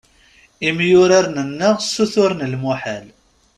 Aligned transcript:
Imyurar-nneɣ 0.67 1.75
ssuturen 1.81 2.41
lmuḥal. 2.53 3.05